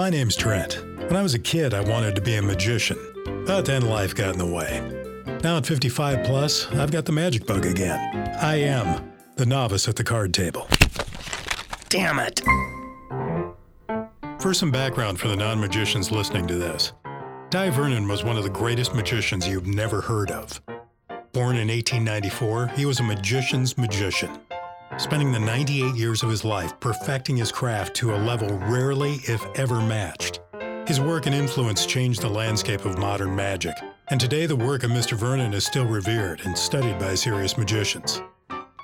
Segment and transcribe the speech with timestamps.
[0.00, 0.82] My name's Trent.
[0.96, 2.96] When I was a kid, I wanted to be a magician,
[3.46, 4.80] but then life got in the way.
[5.44, 7.98] Now at 55 plus, I've got the magic bug again.
[8.40, 10.66] I am the novice at the card table.
[11.90, 12.40] Damn it!
[14.38, 16.94] For some background for the non magicians listening to this,
[17.50, 20.62] Dai Vernon was one of the greatest magicians you've never heard of.
[21.34, 24.30] Born in 1894, he was a magician's magician,
[24.98, 29.44] spending the 98 years of his life perfecting his craft to a level rarely, if
[29.54, 30.40] ever, matched.
[30.86, 33.74] His work and influence changed the landscape of modern magic,
[34.08, 35.12] and today the work of Mr.
[35.12, 38.20] Vernon is still revered and studied by serious magicians.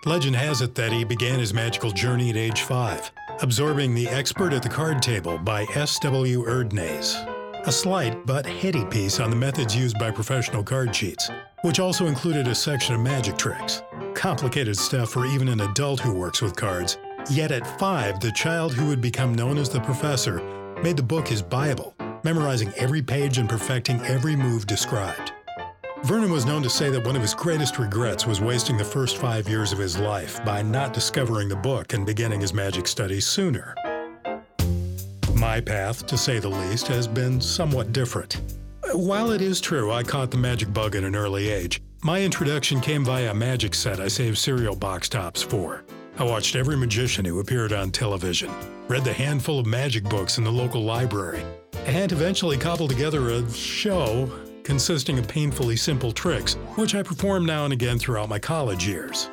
[0.05, 3.11] Legend has it that he began his magical journey at age five,
[3.43, 6.45] absorbing The Expert at the Card Table by S.W.
[6.45, 11.29] Erdnase, a slight but heady piece on the methods used by professional card cheats,
[11.63, 13.83] which also included a section of magic tricks.
[14.17, 16.97] Complicated stuff for even an adult who works with cards.
[17.31, 20.41] Yet at five, the child who would become known as the professor
[20.83, 21.95] made the book his Bible,
[22.25, 25.33] memorizing every page and perfecting every move described.
[26.05, 29.19] Vernon was known to say that one of his greatest regrets was wasting the first
[29.19, 33.27] five years of his life by not discovering the book and beginning his magic studies
[33.27, 33.75] sooner.
[35.35, 38.41] My path, to say the least, has been somewhat different.
[38.95, 42.81] While it is true I caught the magic bug at an early age, my introduction
[42.81, 45.85] came via a magic set I saved cereal box tops for.
[46.19, 48.51] I watched every magician who appeared on television,
[48.89, 51.43] read the handful of magic books in the local library,
[51.85, 54.31] and eventually cobbled together a show
[54.63, 59.31] consisting of painfully simple tricks, which I performed now and again throughout my college years.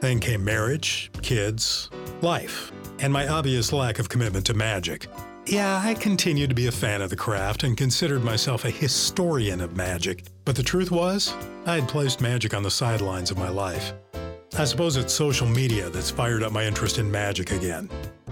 [0.00, 1.90] Then came marriage, kids,
[2.22, 5.08] life, and my obvious lack of commitment to magic.
[5.48, 9.60] Yeah, I continued to be a fan of the craft and considered myself a historian
[9.60, 11.32] of magic, but the truth was,
[11.66, 13.92] I had placed magic on the sidelines of my life.
[14.58, 17.88] I suppose it's social media that's fired up my interest in magic again.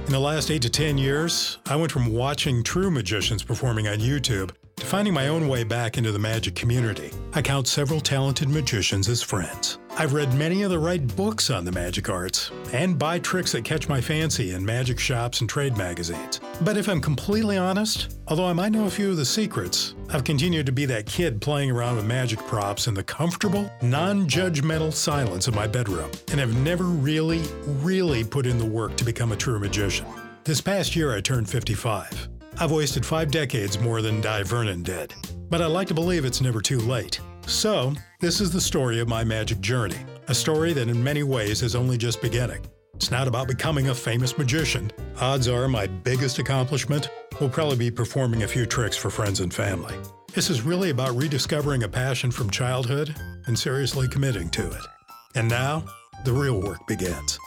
[0.07, 3.99] In the last 8 to 10 years, I went from watching true magicians performing on
[3.99, 7.13] YouTube to finding my own way back into the magic community.
[7.33, 9.79] I count several talented magicians as friends.
[9.97, 13.65] I've read many of the right books on the magic arts and buy tricks that
[13.65, 16.41] catch my fancy in magic shops and trade magazines.
[16.63, 20.25] But if I'm completely honest, although I might know a few of the secrets, I've
[20.25, 24.93] continued to be that kid playing around with magic props in the comfortable, non judgmental
[24.93, 29.31] silence of my bedroom, and have never really, really put in the work to become
[29.31, 30.07] a true magician.
[30.43, 32.29] This past year, I turned 55.
[32.59, 35.15] I've wasted five decades more than Dai Vernon did,
[35.51, 37.21] but I like to believe it's never too late.
[37.47, 41.63] So, this is the story of my magic journey, a story that in many ways
[41.63, 42.65] is only just beginning.
[42.95, 44.91] It's not about becoming a famous magician.
[45.21, 47.11] Odds are my biggest accomplishment
[47.41, 49.95] will probably be performing a few tricks for friends and family.
[50.33, 53.15] This is really about rediscovering a passion from childhood
[53.47, 54.83] and seriously committing to it.
[55.35, 55.85] And now,
[56.25, 57.39] the real work begins.